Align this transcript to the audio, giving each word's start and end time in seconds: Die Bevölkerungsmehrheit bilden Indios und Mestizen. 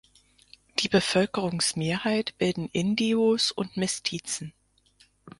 Die 0.79 0.89
Bevölkerungsmehrheit 0.89 2.35
bilden 2.39 2.67
Indios 2.69 3.51
und 3.51 3.77
Mestizen. 3.77 4.51